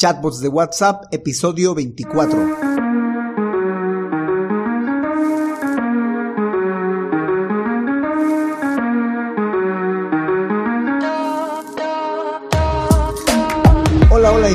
[0.00, 3.09] Chatbots de WhatsApp, episodio 24.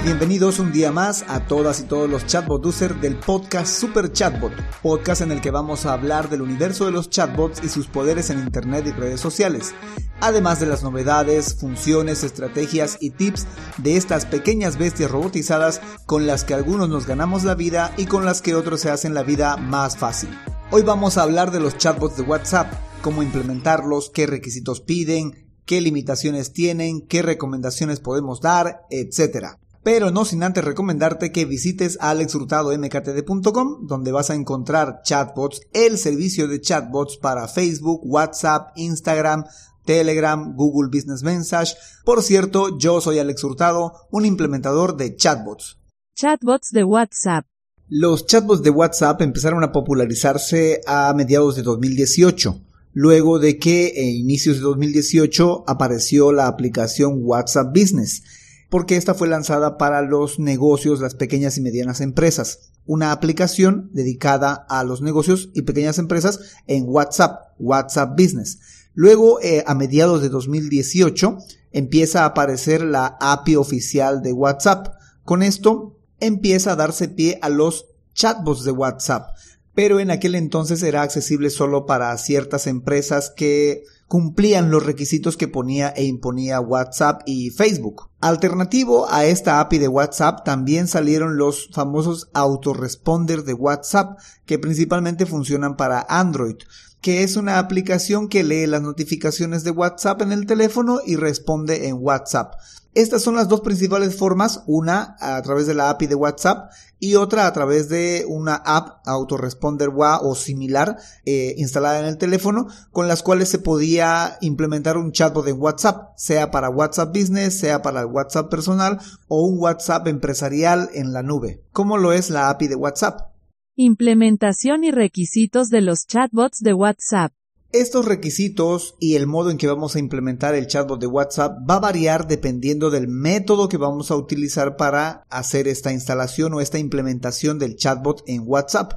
[0.04, 4.52] Bienvenidos un día más a todas y todos los chatbot users del podcast Super Chatbot,
[4.84, 8.30] podcast en el que vamos a hablar del universo de los chatbots y sus poderes
[8.30, 9.73] en internet y redes sociales,
[10.20, 16.43] además de las novedades, funciones, estrategias y tips de estas pequeñas bestias robotizadas con las
[16.43, 19.57] que algunos nos ganamos la vida y con las que otros se hacen la vida
[19.57, 20.30] más fácil.
[20.71, 22.71] Hoy vamos a hablar de los chatbots de WhatsApp,
[23.02, 29.57] cómo implementarlos, qué requisitos piden, qué limitaciones tienen, qué recomendaciones podemos dar, etc.
[29.85, 36.48] Pero no sin antes recomendarte que visites alexhurtadomktd.com donde vas a encontrar chatbots, el servicio
[36.48, 39.45] de chatbots para Facebook, WhatsApp, Instagram,
[39.85, 41.76] Telegram, Google Business Message.
[42.03, 45.77] Por cierto, yo soy Alex Hurtado, un implementador de chatbots.
[46.15, 47.45] Chatbots de WhatsApp.
[47.88, 52.60] Los chatbots de WhatsApp empezaron a popularizarse a mediados de 2018
[52.91, 58.23] luego de que a inicios de 2018 apareció la aplicación WhatsApp Business,
[58.70, 62.72] porque esta fue lanzada para los negocios, las pequeñas y medianas empresas.
[62.85, 68.59] Una aplicación dedicada a los negocios y pequeñas empresas en WhatsApp, WhatsApp Business.
[68.94, 71.38] Luego, eh, a mediados de 2018,
[71.72, 74.96] empieza a aparecer la API oficial de WhatsApp.
[75.24, 79.35] Con esto, empieza a darse pie a los chatbots de WhatsApp
[79.75, 85.47] pero en aquel entonces era accesible solo para ciertas empresas que cumplían los requisitos que
[85.47, 88.09] ponía e imponía WhatsApp y Facebook.
[88.22, 95.25] Alternativo a esta API de WhatsApp también salieron los famosos autoresponder de WhatsApp que principalmente
[95.25, 96.57] funcionan para Android
[97.06, 101.88] que es una aplicación que lee las notificaciones de WhatsApp en el teléfono y responde
[101.88, 102.56] en WhatsApp.
[102.96, 107.16] Estas son las dos principales formas, una a través de la API de WhatsApp y
[107.16, 112.68] otra a través de una app autoresponder WA o similar eh, instalada en el teléfono
[112.91, 117.81] con las cuales se podía implementar un chatbot en WhatsApp, sea para WhatsApp Business, sea
[117.81, 122.69] para WhatsApp personal o un WhatsApp empresarial en la nube, como lo es la API
[122.69, 123.35] de WhatsApp.
[123.75, 127.33] Implementación y requisitos de los chatbots de WhatsApp.
[127.75, 131.75] Estos requisitos y el modo en que vamos a implementar el chatbot de WhatsApp va
[131.75, 136.80] a variar dependiendo del método que vamos a utilizar para hacer esta instalación o esta
[136.80, 138.94] implementación del chatbot en WhatsApp.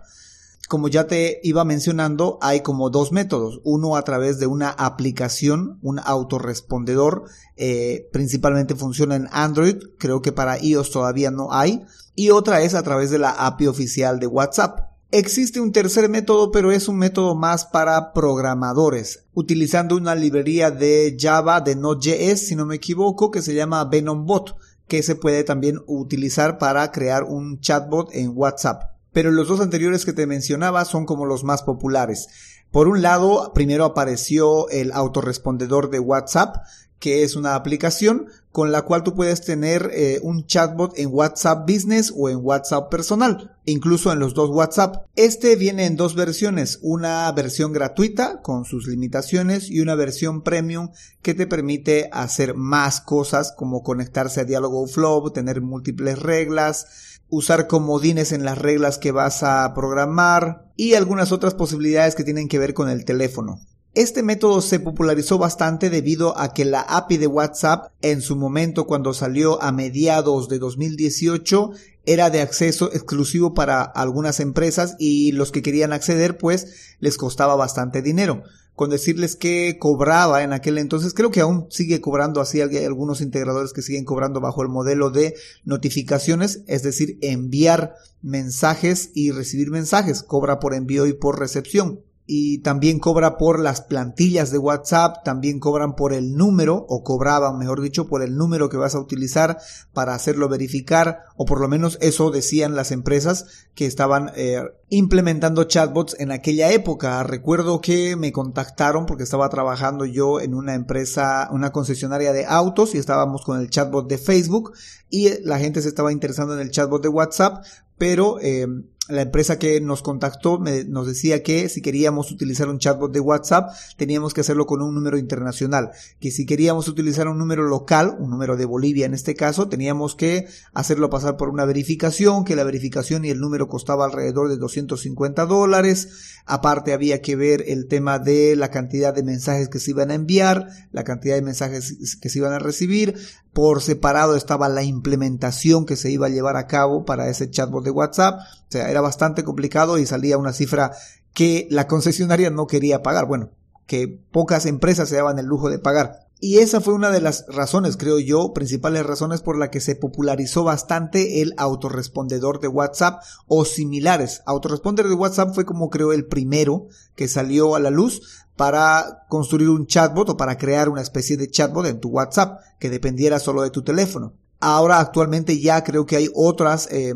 [0.69, 3.61] Como ya te iba mencionando, hay como dos métodos.
[3.65, 7.25] Uno a través de una aplicación, un autorrespondedor,
[7.57, 11.83] eh, principalmente funciona en Android, creo que para iOS todavía no hay.
[12.15, 14.88] Y otra es a través de la API oficial de WhatsApp.
[15.11, 21.17] Existe un tercer método, pero es un método más para programadores, utilizando una librería de
[21.19, 24.55] Java de Node.js, si no me equivoco, que se llama VenomBot,
[24.87, 28.83] que se puede también utilizar para crear un chatbot en WhatsApp.
[29.11, 32.29] Pero los dos anteriores que te mencionaba son como los más populares.
[32.71, 36.57] Por un lado, primero apareció el autorrespondedor de WhatsApp,
[36.99, 41.69] que es una aplicación con la cual tú puedes tener eh, un chatbot en WhatsApp
[41.71, 45.07] Business o en WhatsApp personal, incluso en los dos WhatsApp.
[45.15, 50.91] Este viene en dos versiones, una versión gratuita con sus limitaciones y una versión premium
[51.23, 57.69] que te permite hacer más cosas como conectarse a Dialogo Flow, tener múltiples reglas, usar
[57.69, 62.59] comodines en las reglas que vas a programar y algunas otras posibilidades que tienen que
[62.59, 63.61] ver con el teléfono.
[63.95, 68.87] Este método se popularizó bastante debido a que la API de WhatsApp en su momento
[68.87, 71.73] cuando salió a mediados de 2018
[72.05, 77.57] era de acceso exclusivo para algunas empresas y los que querían acceder pues les costaba
[77.57, 78.43] bastante dinero.
[78.75, 83.21] Con decirles que cobraba en aquel entonces, creo que aún sigue cobrando así, hay algunos
[83.21, 85.35] integradores que siguen cobrando bajo el modelo de
[85.65, 92.59] notificaciones, es decir, enviar mensajes y recibir mensajes, cobra por envío y por recepción y
[92.59, 97.81] también cobra por las plantillas de WhatsApp, también cobran por el número, o cobraban, mejor
[97.81, 99.57] dicho, por el número que vas a utilizar
[99.95, 104.61] para hacerlo verificar, o por lo menos eso decían las empresas que estaban eh,
[104.91, 107.23] implementando chatbots en aquella época.
[107.23, 112.95] Recuerdo que me contactaron porque estaba trabajando yo en una empresa, una concesionaria de autos
[112.95, 114.75] y estábamos con el chatbot de Facebook
[115.09, 117.65] y la gente se estaba interesando en el chatbot de WhatsApp,
[117.97, 118.67] pero eh,
[119.09, 123.71] la empresa que nos contactó nos decía que si queríamos utilizar un chatbot de WhatsApp
[123.97, 125.91] teníamos que hacerlo con un número internacional,
[126.21, 130.15] que si queríamos utilizar un número local, un número de Bolivia en este caso, teníamos
[130.15, 134.59] que hacerlo pasar por una verificación, que la verificación y el número costaba alrededor de
[134.59, 139.93] 250 dólares, aparte había que ver el tema de la cantidad de mensajes que se
[139.93, 143.15] iban a enviar, la cantidad de mensajes que se iban a recibir,
[143.59, 147.83] por separado estaba la implementación que se iba a llevar a cabo para ese chatbot
[147.83, 148.39] de WhatsApp.
[148.39, 150.93] O sea, era bastante complicado y salía una cifra
[151.35, 153.27] que la concesionaria no quería pagar.
[153.27, 153.51] Bueno,
[153.87, 156.28] que pocas empresas se daban el lujo de pagar.
[156.41, 159.97] Y esa fue una de las razones, creo yo, principales razones por la que se
[159.97, 164.43] popularizó bastante el autorrespondedor de WhatsApp o similares.
[164.47, 166.87] Autoresponder de WhatsApp fue como creo el primero
[167.17, 171.51] que salió a la luz para construir un chatbot o para crear una especie de
[171.51, 174.35] chatbot en tu WhatsApp que dependiera solo de tu teléfono.
[174.61, 177.15] Ahora actualmente ya creo que hay otras eh,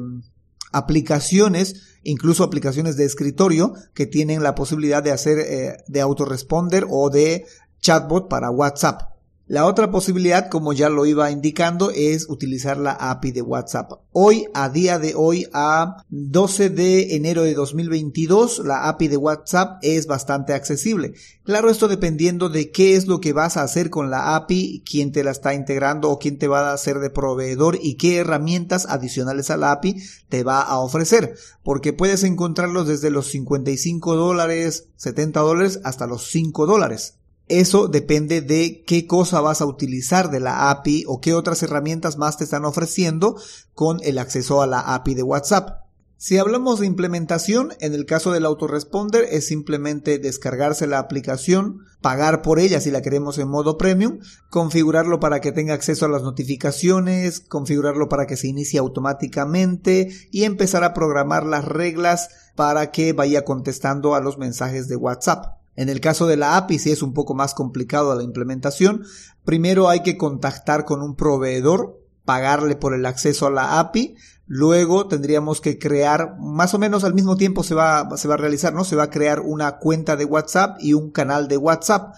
[0.73, 7.09] aplicaciones, incluso aplicaciones de escritorio que tienen la posibilidad de hacer eh, de autoresponder o
[7.09, 7.47] de
[7.81, 9.12] chatbot para WhatsApp.
[9.53, 13.93] La otra posibilidad, como ya lo iba indicando, es utilizar la API de WhatsApp.
[14.11, 19.79] Hoy, a día de hoy, a 12 de enero de 2022, la API de WhatsApp
[19.83, 21.13] es bastante accesible.
[21.45, 25.13] Claro, esto dependiendo de qué es lo que vas a hacer con la API, quién
[25.13, 28.87] te la está integrando o quién te va a hacer de proveedor y qué herramientas
[28.89, 31.35] adicionales a la API te va a ofrecer.
[31.63, 37.19] Porque puedes encontrarlos desde los 55 dólares, 70 dólares hasta los 5 dólares.
[37.53, 42.17] Eso depende de qué cosa vas a utilizar de la API o qué otras herramientas
[42.17, 43.37] más te están ofreciendo
[43.75, 45.83] con el acceso a la API de WhatsApp.
[46.17, 52.41] Si hablamos de implementación, en el caso del autoresponder es simplemente descargarse la aplicación, pagar
[52.41, 56.23] por ella si la queremos en modo premium, configurarlo para que tenga acceso a las
[56.23, 63.13] notificaciones, configurarlo para que se inicie automáticamente y empezar a programar las reglas para que
[63.13, 65.62] vaya contestando a los mensajes de WhatsApp.
[65.75, 69.05] En el caso de la API, si es un poco más complicado la implementación,
[69.45, 74.17] primero hay que contactar con un proveedor, pagarle por el acceso a la API,
[74.47, 78.39] luego tendríamos que crear, más o menos al mismo tiempo se va, se va a
[78.39, 78.85] realizar, ¿no?
[78.85, 82.15] Se va a crear una cuenta de WhatsApp y un canal de WhatsApp.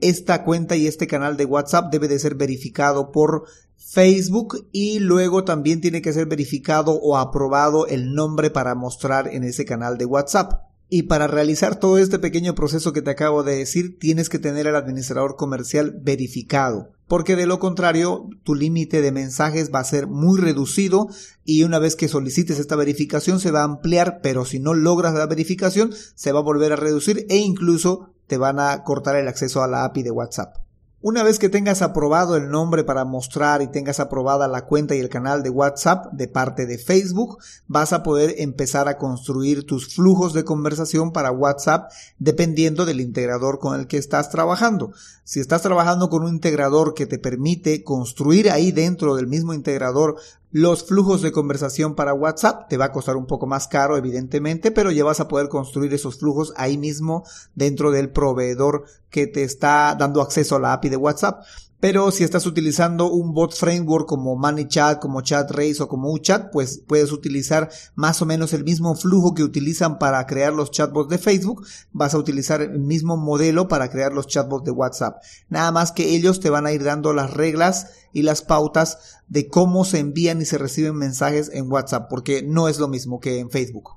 [0.00, 3.46] Esta cuenta y este canal de WhatsApp debe de ser verificado por
[3.76, 9.44] Facebook y luego también tiene que ser verificado o aprobado el nombre para mostrar en
[9.44, 10.67] ese canal de WhatsApp.
[10.90, 14.66] Y para realizar todo este pequeño proceso que te acabo de decir, tienes que tener
[14.66, 20.06] al administrador comercial verificado, porque de lo contrario, tu límite de mensajes va a ser
[20.06, 21.08] muy reducido
[21.44, 25.12] y una vez que solicites esta verificación se va a ampliar, pero si no logras
[25.12, 29.28] la verificación, se va a volver a reducir e incluso te van a cortar el
[29.28, 30.67] acceso a la API de WhatsApp.
[31.00, 34.98] Una vez que tengas aprobado el nombre para mostrar y tengas aprobada la cuenta y
[34.98, 39.94] el canal de WhatsApp de parte de Facebook, vas a poder empezar a construir tus
[39.94, 44.90] flujos de conversación para WhatsApp dependiendo del integrador con el que estás trabajando.
[45.22, 50.16] Si estás trabajando con un integrador que te permite construir ahí dentro del mismo integrador
[50.50, 54.70] los flujos de conversación para WhatsApp te va a costar un poco más caro, evidentemente,
[54.70, 57.24] pero ya vas a poder construir esos flujos ahí mismo
[57.54, 61.42] dentro del proveedor que te está dando acceso a la API de WhatsApp.
[61.80, 66.82] Pero si estás utilizando un bot framework como ManyChat, como ChatRace o como UChat, pues
[66.84, 71.18] puedes utilizar más o menos el mismo flujo que utilizan para crear los chatbots de
[71.18, 71.64] Facebook.
[71.92, 75.22] Vas a utilizar el mismo modelo para crear los chatbots de WhatsApp.
[75.48, 79.46] Nada más que ellos te van a ir dando las reglas y las pautas de
[79.46, 83.38] cómo se envían y se reciben mensajes en WhatsApp, porque no es lo mismo que
[83.38, 83.90] en Facebook.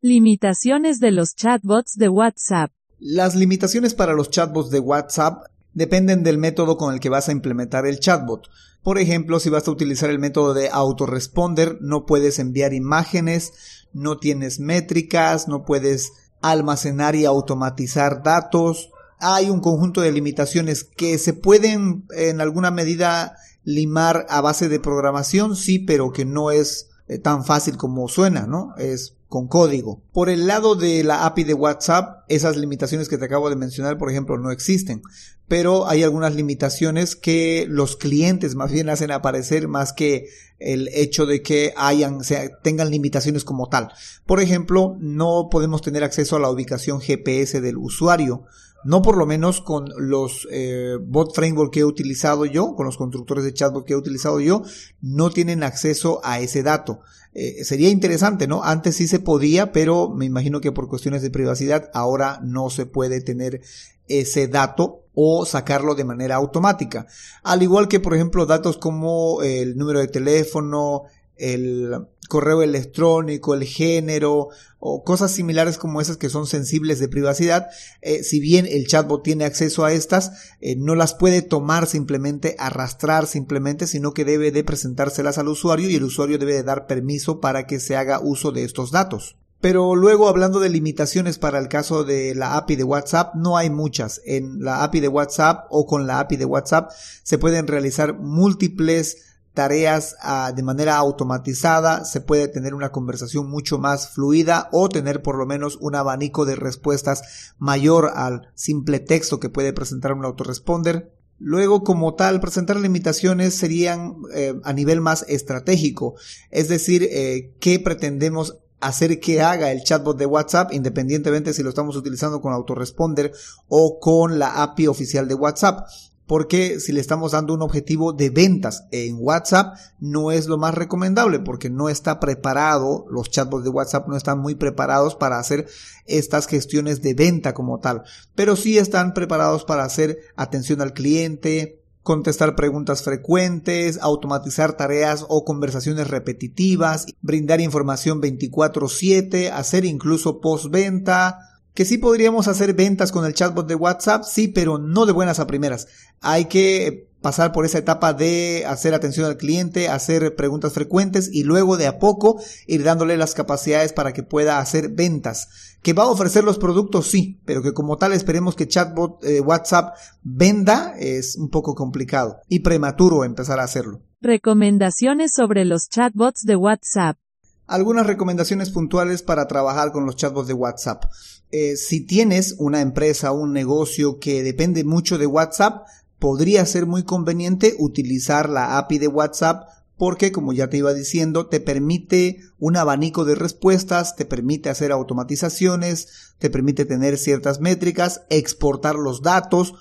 [0.00, 2.70] Limitaciones de los chatbots de WhatsApp.
[2.98, 5.44] Las limitaciones para los chatbots de WhatsApp
[5.76, 8.48] dependen del método con el que vas a implementar el chatbot.
[8.82, 13.52] Por ejemplo, si vas a utilizar el método de autoresponder, no puedes enviar imágenes,
[13.92, 18.90] no tienes métricas, no puedes almacenar y automatizar datos.
[19.18, 24.80] Hay un conjunto de limitaciones que se pueden en alguna medida limar a base de
[24.80, 28.74] programación, sí, pero que no es eh, tan fácil como suena, ¿no?
[28.78, 30.02] Es con código.
[30.12, 33.98] Por el lado de la API de WhatsApp, esas limitaciones que te acabo de mencionar,
[33.98, 35.02] por ejemplo, no existen.
[35.48, 40.28] Pero hay algunas limitaciones que los clientes más bien hacen aparecer más que
[40.58, 42.20] el hecho de que hayan,
[42.62, 43.92] tengan limitaciones como tal.
[44.26, 48.44] Por ejemplo, no podemos tener acceso a la ubicación GPS del usuario.
[48.86, 52.96] No por lo menos con los eh, bot framework que he utilizado yo, con los
[52.96, 54.62] constructores de chatbot que he utilizado yo,
[55.02, 57.00] no tienen acceso a ese dato.
[57.34, 58.62] Eh, sería interesante, ¿no?
[58.62, 62.86] Antes sí se podía, pero me imagino que por cuestiones de privacidad ahora no se
[62.86, 63.60] puede tener
[64.06, 67.08] ese dato o sacarlo de manera automática.
[67.42, 71.02] Al igual que, por ejemplo, datos como el número de teléfono,
[71.36, 77.66] el correo electrónico, el género o cosas similares como esas que son sensibles de privacidad,
[78.02, 82.56] eh, si bien el chatbot tiene acceso a estas, eh, no las puede tomar simplemente,
[82.58, 86.86] arrastrar simplemente, sino que debe de presentárselas al usuario y el usuario debe de dar
[86.86, 89.36] permiso para que se haga uso de estos datos.
[89.60, 93.70] Pero luego hablando de limitaciones para el caso de la API de WhatsApp, no hay
[93.70, 94.20] muchas.
[94.26, 96.90] En la API de WhatsApp o con la API de WhatsApp
[97.22, 103.78] se pueden realizar múltiples tareas ah, de manera automatizada, se puede tener una conversación mucho
[103.78, 109.40] más fluida o tener por lo menos un abanico de respuestas mayor al simple texto
[109.40, 111.10] que puede presentar un autoresponder.
[111.38, 116.14] Luego, como tal, presentar limitaciones serían eh, a nivel más estratégico,
[116.50, 121.70] es decir, eh, qué pretendemos hacer que haga el chatbot de WhatsApp, independientemente si lo
[121.70, 123.32] estamos utilizando con autoresponder
[123.68, 125.86] o con la API oficial de WhatsApp
[126.26, 130.74] porque si le estamos dando un objetivo de ventas en WhatsApp no es lo más
[130.74, 135.66] recomendable porque no está preparado, los chatbots de WhatsApp no están muy preparados para hacer
[136.06, 138.02] estas gestiones de venta como tal,
[138.34, 145.44] pero sí están preparados para hacer atención al cliente, contestar preguntas frecuentes, automatizar tareas o
[145.44, 153.34] conversaciones repetitivas, brindar información 24/7, hacer incluso postventa, que sí podríamos hacer ventas con el
[153.34, 155.86] chatbot de WhatsApp, sí, pero no de buenas a primeras.
[156.22, 161.44] Hay que pasar por esa etapa de hacer atención al cliente, hacer preguntas frecuentes y
[161.44, 165.76] luego de a poco ir dándole las capacidades para que pueda hacer ventas.
[165.82, 169.40] Que va a ofrecer los productos, sí, pero que como tal esperemos que chatbot eh,
[169.40, 174.00] WhatsApp venda es un poco complicado y prematuro empezar a hacerlo.
[174.22, 177.18] Recomendaciones sobre los chatbots de WhatsApp.
[177.66, 181.04] Algunas recomendaciones puntuales para trabajar con los chatbots de WhatsApp.
[181.50, 185.86] Eh, si tienes una empresa un negocio que depende mucho de WhatsApp,
[186.18, 189.68] podría ser muy conveniente utilizar la API de WhatsApp
[189.98, 194.92] porque, como ya te iba diciendo, te permite un abanico de respuestas, te permite hacer
[194.92, 199.74] automatizaciones, te permite tener ciertas métricas, exportar los datos,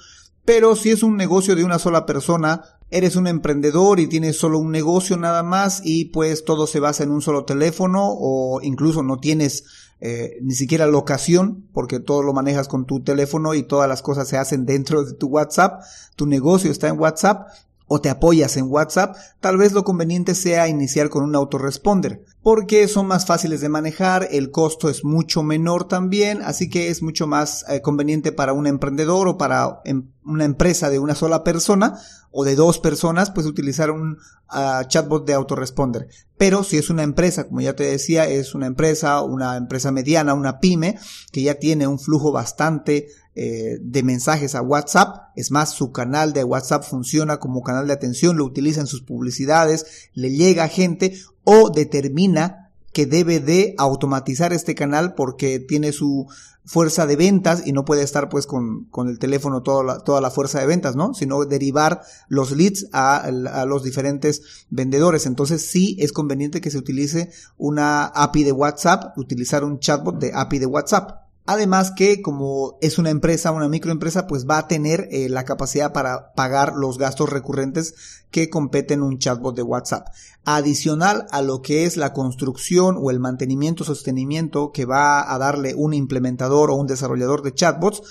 [0.46, 4.58] pero si es un negocio de una sola persona, eres un emprendedor y tienes solo
[4.58, 9.04] un negocio nada más y pues todo se basa en un solo teléfono o incluso
[9.04, 9.66] no tienes
[10.00, 14.30] eh, ni siquiera locación porque todo lo manejas con tu teléfono y todas las cosas
[14.30, 15.84] se hacen dentro de tu WhatsApp,
[16.16, 17.50] tu negocio está en WhatsApp,
[17.88, 22.88] o te apoyas en WhatsApp, tal vez lo conveniente sea iniciar con un autoresponder, porque
[22.88, 27.26] son más fáciles de manejar, el costo es mucho menor también, así que es mucho
[27.26, 31.98] más eh, conveniente para un emprendedor o para em, una empresa de una sola persona
[32.30, 36.08] o de dos personas, pues utilizar un ah, chatbot de autoresponder.
[36.38, 40.36] Pero si es una empresa, como ya te decía, es una empresa, una empresa mediana,
[40.36, 41.00] una pyme,
[41.32, 45.30] que ya tiene un flujo bastante eh, de mensajes a WhatsApp.
[45.36, 49.02] Es más, su canal de WhatsApp funciona como canal de atención, lo utiliza en sus
[49.02, 55.92] publicidades, le llega a gente o determina que debe de automatizar este canal porque tiene
[55.92, 56.28] su
[56.64, 60.22] fuerza de ventas y no puede estar pues con, con el teléfono toda la, toda
[60.22, 61.14] la fuerza de ventas, ¿no?
[61.14, 65.26] Sino derivar los leads a, a, los diferentes vendedores.
[65.26, 70.32] Entonces sí es conveniente que se utilice una API de WhatsApp, utilizar un chatbot de
[70.34, 71.25] API de WhatsApp.
[71.48, 75.94] Además que como es una empresa, una microempresa, pues va a tener eh, la capacidad
[75.94, 77.94] para pagar los gastos recurrentes
[78.32, 80.08] que competen un chatbot de WhatsApp.
[80.44, 85.76] Adicional a lo que es la construcción o el mantenimiento, sostenimiento que va a darle
[85.76, 88.02] un implementador o un desarrollador de chatbots,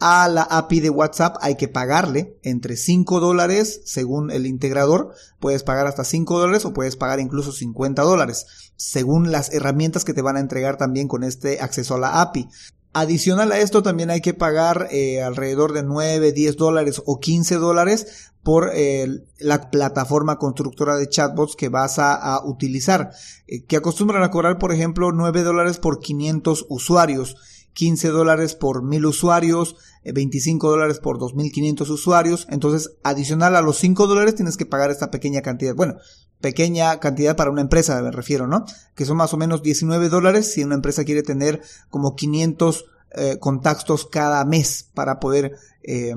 [0.00, 5.12] a la API de WhatsApp hay que pagarle entre 5 dólares según el integrador.
[5.40, 10.14] Puedes pagar hasta 5 dólares o puedes pagar incluso 50 dólares según las herramientas que
[10.14, 12.48] te van a entregar también con este acceso a la API.
[12.94, 17.56] Adicional a esto también hay que pagar eh, alrededor de 9, 10 dólares o 15
[17.56, 23.10] dólares por eh, la plataforma constructora de chatbots que vas a, utilizar,
[23.46, 27.36] eh, que acostumbran a cobrar por ejemplo 9 dólares por 500 usuarios.
[27.78, 32.48] 15 dólares por 1000 usuarios, 25 dólares por 2500 usuarios.
[32.50, 35.76] Entonces, adicional a los 5 dólares tienes que pagar esta pequeña cantidad.
[35.76, 35.94] Bueno,
[36.40, 38.64] pequeña cantidad para una empresa, me refiero, ¿no?
[38.96, 43.38] Que son más o menos 19 dólares si una empresa quiere tener como 500 eh,
[43.38, 45.52] contactos cada mes para poder
[45.84, 46.16] eh,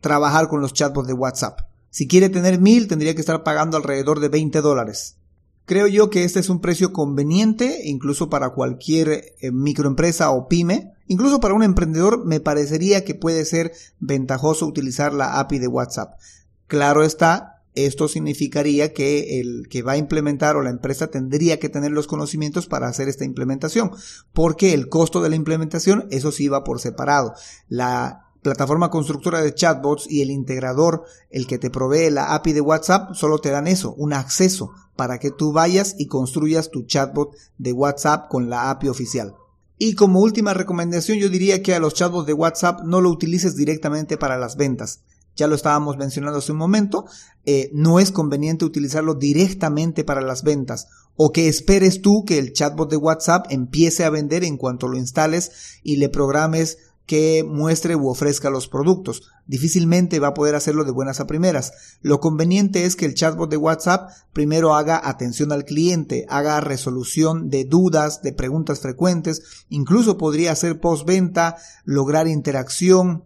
[0.00, 1.58] trabajar con los chatbots de WhatsApp.
[1.90, 5.17] Si quiere tener 1000 tendría que estar pagando alrededor de 20 dólares.
[5.68, 10.94] Creo yo que este es un precio conveniente, incluso para cualquier eh, microempresa o pyme.
[11.08, 16.18] Incluso para un emprendedor me parecería que puede ser ventajoso utilizar la API de WhatsApp.
[16.68, 21.68] Claro está, esto significaría que el que va a implementar o la empresa tendría que
[21.68, 23.90] tener los conocimientos para hacer esta implementación,
[24.32, 27.34] porque el costo de la implementación, eso sí va por separado.
[27.68, 32.60] La plataforma constructora de chatbots y el integrador, el que te provee la API de
[32.60, 37.36] WhatsApp, solo te dan eso, un acceso para que tú vayas y construyas tu chatbot
[37.58, 39.34] de WhatsApp con la API oficial.
[39.78, 43.54] Y como última recomendación, yo diría que a los chatbots de WhatsApp no lo utilices
[43.56, 45.00] directamente para las ventas
[45.38, 47.06] ya lo estábamos mencionando hace un momento,
[47.46, 50.88] eh, no es conveniente utilizarlo directamente para las ventas.
[51.20, 54.96] o que esperes tú que el chatbot de WhatsApp empiece a vender en cuanto lo
[54.96, 56.78] instales y le programes
[57.08, 59.22] que muestre u ofrezca los productos.
[59.46, 61.72] Difícilmente va a poder hacerlo de buenas a primeras.
[62.02, 67.48] Lo conveniente es que el chatbot de WhatsApp primero haga atención al cliente, haga resolución
[67.48, 73.24] de dudas, de preguntas frecuentes, incluso podría hacer postventa, lograr interacción,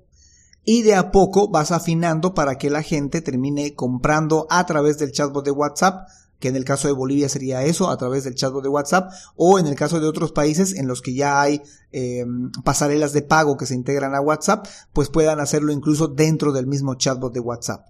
[0.64, 5.10] y de a poco vas afinando para que la gente termine comprando a través del
[5.10, 6.08] chatbot de WhatsApp
[6.42, 9.60] que en el caso de Bolivia sería eso a través del chatbot de WhatsApp o
[9.60, 12.26] en el caso de otros países en los que ya hay eh,
[12.64, 16.96] pasarelas de pago que se integran a WhatsApp, pues puedan hacerlo incluso dentro del mismo
[16.96, 17.86] chatbot de WhatsApp.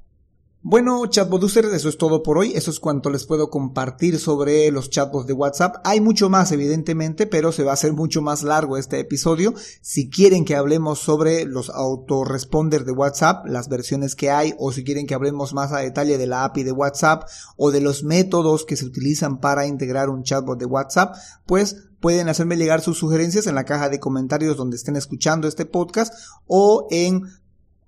[0.65, 2.53] Bueno, chatbot users, eso es todo por hoy.
[2.55, 5.79] Eso es cuanto les puedo compartir sobre los chatbots de WhatsApp.
[5.83, 9.55] Hay mucho más, evidentemente, pero se va a hacer mucho más largo este episodio.
[9.81, 14.85] Si quieren que hablemos sobre los autoresponders de WhatsApp, las versiones que hay, o si
[14.85, 17.25] quieren que hablemos más a detalle de la API de WhatsApp
[17.57, 22.29] o de los métodos que se utilizan para integrar un chatbot de WhatsApp, pues pueden
[22.29, 26.13] hacerme llegar sus sugerencias en la caja de comentarios donde estén escuchando este podcast
[26.47, 27.23] o en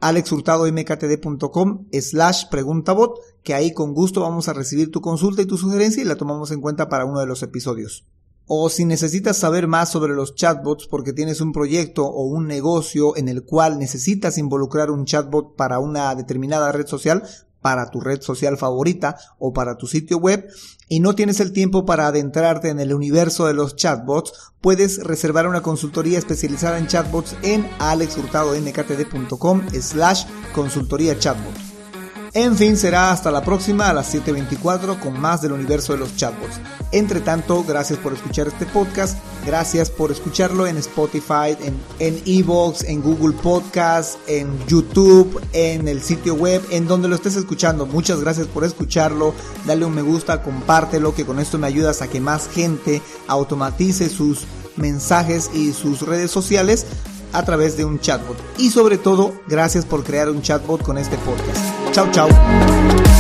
[0.05, 6.03] alexhurtadomktd.com slash preguntabot, que ahí con gusto vamos a recibir tu consulta y tu sugerencia
[6.03, 8.05] y la tomamos en cuenta para uno de los episodios.
[8.47, 13.17] O si necesitas saber más sobre los chatbots porque tienes un proyecto o un negocio
[13.17, 17.23] en el cual necesitas involucrar un chatbot para una determinada red social,
[17.65, 20.47] para tu red social favorita o para tu sitio web
[20.87, 25.49] y no tienes el tiempo para adentrarte en el universo de los chatbots, puedes reservar
[25.49, 31.74] una consultoría especializada en chatbots en alexhurtadomktd.com slash consultoría chatbot.
[32.37, 36.17] En fin, será hasta la próxima a las 7.24 con más del universo de los
[36.17, 36.61] chatbots.
[36.91, 41.57] Entre tanto, gracias por escuchar este podcast, gracias por escucharlo en Spotify,
[42.01, 47.37] en Evox, en, Google Podcast, en YouTube, en el sitio web, en donde lo estés
[47.37, 47.87] escuchando.
[47.87, 49.33] Muchas gracias por escucharlo,
[49.65, 54.09] dale un me gusta, compártelo, que con esto me ayudas a que más gente automatice
[54.09, 54.45] sus
[54.77, 56.85] mensajes y sus redes sociales
[57.35, 58.37] a través de un chatbot.
[58.59, 61.93] Y sobre todo, gracias por crear un chatbot con este podcast.
[61.93, 63.14] Chao, chao.